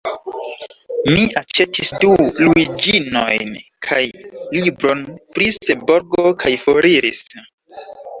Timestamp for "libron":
4.55-5.03